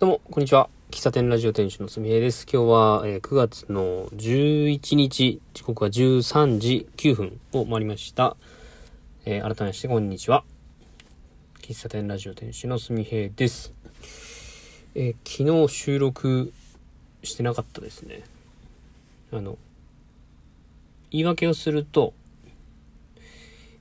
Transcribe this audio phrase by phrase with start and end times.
[0.00, 0.70] どうも、こんにちは。
[0.90, 2.46] 喫茶店ラジオ店主のすみへいです。
[2.50, 8.34] 今日は、えー9月の11日、時刻は13時9分を回りました。
[9.26, 10.42] えー改めまして、こんにちは。
[11.60, 13.74] 喫茶店ラジオ店主のすみへいです。
[14.94, 16.54] えー昨日収録
[17.22, 18.22] してなかったですね。
[19.34, 19.58] あの、
[21.10, 22.14] 言い訳をすると、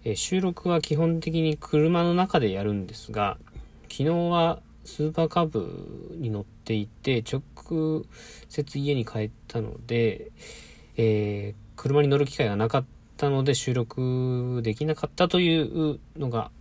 [0.04, 3.38] え収録は基本的に車の中でやるんですが、
[3.84, 8.06] 昨日はスーパーカブに乗っていて直
[8.50, 10.32] 接家に帰ったので、
[10.98, 12.86] えー車に乗る機会がなかっ
[13.16, 16.52] たので収録できなかったというのが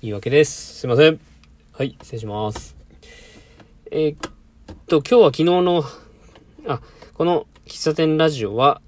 [0.00, 0.80] 言い訳です。
[0.80, 1.20] すいません。
[1.70, 2.74] はい、失礼します。
[3.92, 4.18] えーっ
[4.88, 5.84] と、今日は昨日の、
[6.66, 6.80] あ、
[7.14, 8.82] この喫茶店ラジオは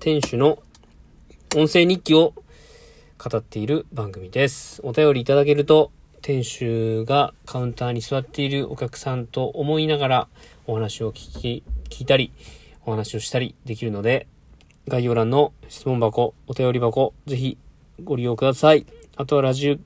[0.00, 0.62] 店主の
[1.54, 2.32] 音声日記を
[3.18, 4.80] 語っている番組です。
[4.82, 5.92] お便りいただけると
[6.22, 10.28] 店主がカウンターに座っているお客さんと思いながら
[10.66, 12.32] お話を聞き、聞いたり、
[12.84, 14.26] お話をしたりできるので、
[14.88, 17.58] 概要欄の質問箱、お便り箱、ぜひ
[18.02, 18.86] ご利用ください。
[19.16, 19.76] あとはラジオ、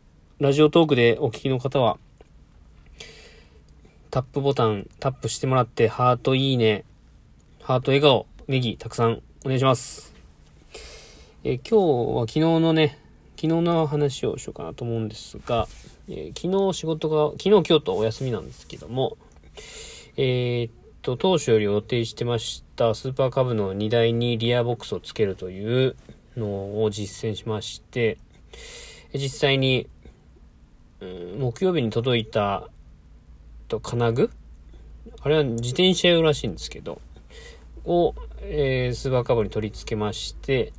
[0.42, 1.98] ラジオトークでお聞きの方は、
[4.10, 6.84] タップボタンタップしてもらって、ハートいいね、
[7.62, 10.14] ハート笑顔、ネギたくさんお願いします。
[11.44, 11.76] え今日
[12.16, 12.98] は昨日のね、
[13.40, 15.66] 昨日の話をしようかなと思うんですが、
[16.10, 19.16] えー昨日仕事が、昨日今日とお休みなんですけども、
[20.18, 25.96] えーっと、当初より予定してましたスーパーカブの荷台にリアボックスをつけるという
[26.36, 28.18] のを実践しまして、
[29.14, 29.88] 実際に、
[31.00, 32.68] うん木曜日に届いた、
[33.68, 34.30] と金具？
[35.22, 37.00] あれは自転車用らしいんですけど、
[37.86, 40.74] を、えースーパーカブに取り付けまして、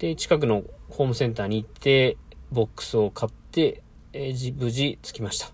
[0.00, 2.16] で、近くのホームセンターに行って、
[2.50, 3.82] ボックスを買って、
[4.14, 5.52] えー無事着きました。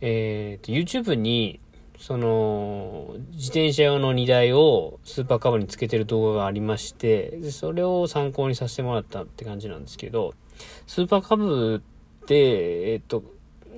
[0.00, 1.60] えーと、YouTube に、
[1.96, 10.34] その、自転車用の荷台をスーパーカバーにつけてる動画がありまして、でそれを参考にさせてもらったって感じなんですけど、
[10.88, 11.80] スーパーカブ
[12.24, 13.22] って、えっ、と、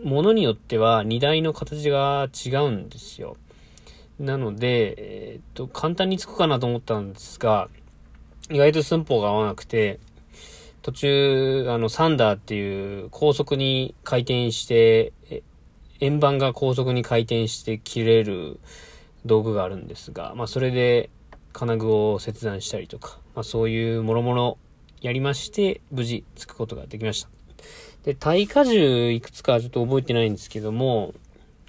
[0.03, 3.37] ものによっては荷台の形が違うんですよ。
[4.19, 7.69] なので、えっ、と、簡単につくかなと思ったんですが、
[8.51, 10.01] 意外と寸法が合わなくて、
[10.83, 15.13] 途中、あの、サンダーっていう高速に回転して、
[16.01, 18.61] 円盤が高速に回転して切れる
[19.25, 21.09] 道具があるんですが、まあ、それで
[21.53, 24.59] 金具を切断したりとか、まあ、そういうもろもろ
[25.01, 27.31] やりまして、無事つくことができました。
[28.05, 31.15] で、耐荷重いくつかちょっと覚えてないんですけども、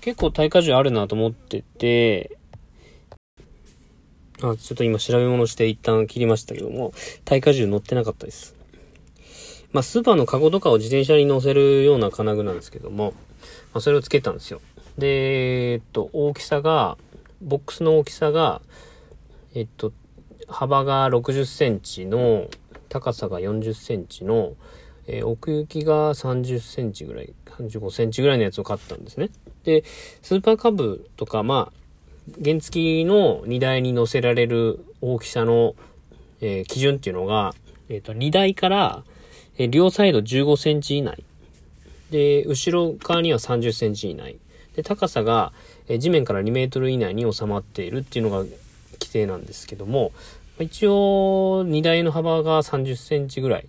[0.01, 2.37] 結構耐荷重あるなと思ってて、
[4.41, 8.55] あ、ちょっと今調べ物して一旦切りましたけども、耐荷重乗ってなかったです。
[9.71, 13.13] まあ、スーパーのカゴとかを自転車に乗せるような金具なんですけども、
[13.73, 14.61] まあ、それをつけたんですよ。
[14.97, 16.97] で、えっと、大きさが、
[17.41, 18.61] ボックスの大きさが、
[19.53, 19.91] えっと、
[20.47, 22.47] 幅が60センチの、
[22.89, 24.53] 高さが40センチの、
[25.07, 29.29] えー奥行きが30センチぐらい、35センチぐらいのやつを買ったんですね。
[29.63, 29.83] で、
[30.21, 31.84] スーパーカブとか、まあ、
[32.43, 35.75] 原付の荷台に乗せられる大きさの、
[36.41, 37.53] えー基準っていうのが、
[37.89, 39.03] えっ、と、荷台から、
[39.57, 41.23] えー両サイド15センチ以内。
[42.09, 44.37] で、後ろ側には30センチ以内。
[44.75, 45.53] で、高さが、
[45.87, 50.11] えー地面から2メートル以内に収まっているっていうのが規定なんですけども、
[50.59, 53.67] 一応、荷台の幅が30センチぐらい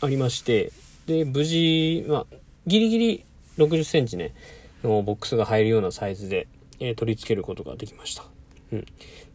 [0.00, 0.72] ありまして、
[1.06, 2.26] で、無事、まあ、
[2.66, 3.24] ギリギリ
[3.58, 4.34] 60センチね、
[4.82, 6.48] のボックスが入るようなサイズで、
[6.80, 8.24] えー取り付けることができました。
[8.72, 8.86] うん。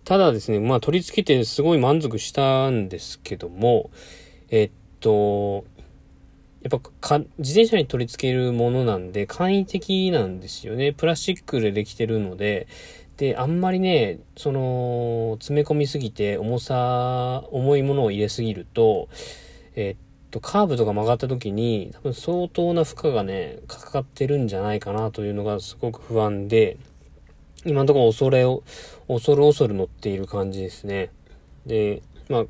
[0.03, 3.89] ただですね、まあ取り付けてすごい満足したんですけども、
[4.49, 5.65] えっと、
[6.61, 10.93] やっぱか、自転車に取り付けるものなんで簡易的なんですよね。
[10.93, 12.67] プラスチックでできてるので、
[13.17, 19.09] で、あんまりね、その、詰め込みすぎて重さ、重いものを入れすぎると、
[19.75, 19.95] えっ
[20.31, 26.77] と、カーブとか曲がった時に、多分相当な負荷がね、かかってるんじゃないかなというのがすごく不安で、
[27.65, 28.63] 今のところ恐れを、
[29.07, 31.09] 恐る恐る乗っている感じですね。
[31.65, 32.45] で、まあ、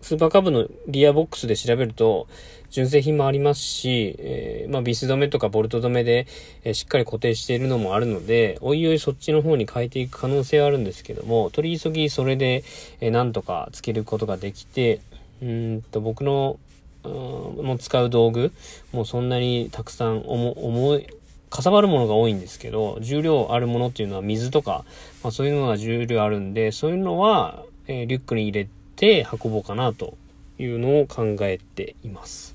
[0.00, 2.26] スーパーカブのリアボックスで調べると、
[2.70, 6.26] 純正品もありますし、えーまあ、ビス止めとかボルト止めで、
[6.64, 12.62] えーしっかり固定しているのもあるので、おいおいそっちの方に変えていく可能性はあるんですけども、取り急ぎそれで、
[13.00, 15.00] えーなんとかつけることができて、
[15.42, 16.58] うんと、僕の、
[17.02, 18.52] うんもう使う道具、
[18.92, 21.06] もうそんなにたくさん重い、
[21.50, 24.84] かさばるものが多いんですけど、重量あるものっていうのは水とか、
[25.22, 30.16] まあ、そういうのが重量あるんで、そういうのは、えーリュックに入れて運ぼうかなと
[30.58, 32.54] いうのを考えています。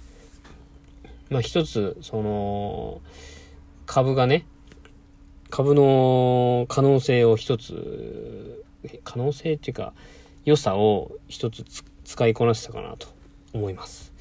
[1.30, 3.02] まあ一つ、その、
[3.86, 4.46] 株がね、
[5.50, 8.64] 株の可能性を一つ、
[9.04, 9.94] 可能性っていうか、
[10.46, 11.66] 良さを一つ
[12.04, 13.08] 使いこなしたかなと
[13.54, 14.14] 思います。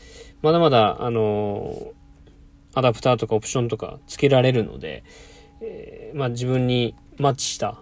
[0.43, 1.93] まだまだ、あの
[2.75, 5.05] アダプターとかオプションとか付けられるので、
[5.61, 7.81] えー、まあ自分にマッチした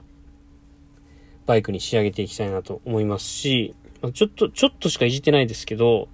[1.47, 3.75] バイクに仕上げていきたいなと思いますし、
[4.15, 6.09] ちょっと、ちょっとしかいじってないですけど、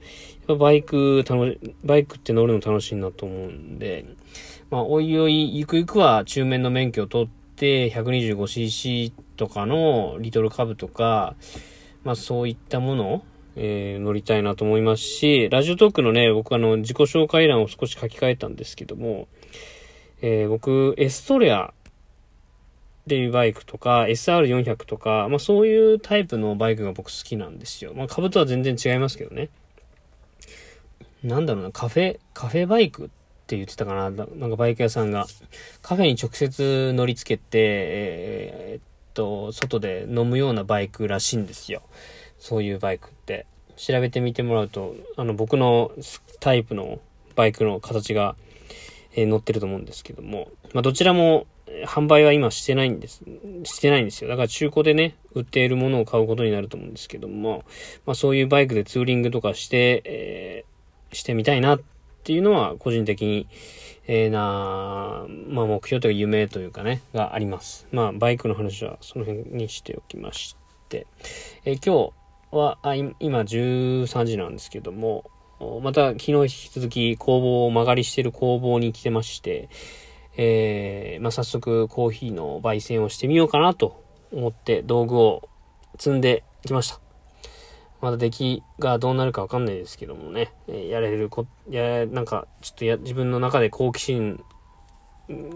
[0.58, 4.04] バイク、楽バイクって乗るの楽しいなと思うんで、
[4.70, 11.34] まあ、おいおい、ゆくゆくは中面の免許を取って、125cc とかのリトルカブとか、
[12.04, 13.22] まあそういったもの、
[13.60, 19.26] えー、乗りたいなと思いますし、ラジオトークのね、僕あの、自己紹介欄を少し書き換えたんですけども、
[20.22, 21.75] えー、僕、エストレア
[23.08, 27.94] っていうバイクとか、SR400 とか、まあそういうタイプのバイクが僕好きなんですよ。
[27.94, 29.49] まあ株とは全然違いますけどね。
[31.25, 33.08] なんだろうな、カフェ、カフェバイクっ
[33.49, 35.26] て言ってたかななんかバイク屋さんが。
[35.82, 38.82] カフェに直接乗り付けて、えー、っ
[39.14, 41.82] と、外で飲むようなバイクらしいんですよ。
[42.38, 43.46] そういうバイクって。
[43.79, 45.93] 調べてみてもらうと、あの、僕の
[46.40, 46.99] タイプの
[47.37, 48.35] バイクの形が、
[49.14, 51.46] えー、乗ってると思うんですけども、まあ、どちらも
[51.87, 53.23] 販売は今してないんです。
[53.64, 54.29] してないんですよ。
[54.29, 57.64] だから中古でね、売っているものを買うことになると思うんですけども、
[58.05, 61.81] まあそういうバイクでツーリングとかして、えー、してみたいなっ
[62.25, 63.46] ていうのは個人的に、
[64.08, 67.87] えー、なまあ目標というか夢というかね、があります。
[67.93, 70.56] まあバイクの話はその辺にしておきまし
[70.88, 71.06] て、
[71.64, 72.19] えー、今日
[72.50, 75.31] は、あ今13時なんですけども、
[75.83, 79.69] また昨日引き続き工房を曲がりしてる工房に来てまして、
[80.37, 85.49] えー、まあ、早速コーヒーの焙煎をしてみようかなと思って道具を
[85.99, 87.00] 積んできました。
[88.00, 94.45] まだ出来がどうなるかわかんないですけどもね、えー、やれるこ、や、なんか、ちょっとや、自分の中で好奇心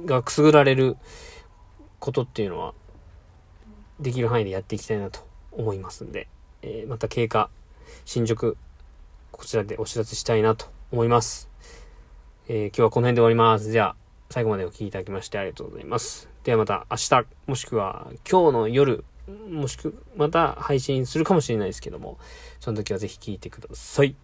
[0.05, 0.97] がくすぐられる
[2.00, 2.75] ことっていうのは、
[4.00, 5.21] できる範囲でやっていきたいなと
[5.53, 6.27] 思いますんで、
[6.62, 7.50] えー、また経過、
[8.05, 8.55] 進捗、
[9.31, 11.49] こちらでお知らせしたいなと思います。
[12.49, 13.70] えー、今日はこの辺で終わります。
[13.70, 13.97] じゃあ、
[14.31, 16.29] 最後までお聴きいただきましてありがとうございます。
[16.44, 19.05] ではまた明日、もしくは今日の夜、
[19.50, 22.19] もしくはまた配信するかもしれないですけども、
[22.61, 24.17] その時はぜひ聴いてください。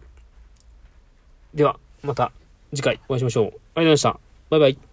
[1.53, 2.31] では、また
[2.73, 3.45] 次回お会いしましょう。
[3.45, 4.19] ありがとうございました。
[4.49, 4.88] バイバイ。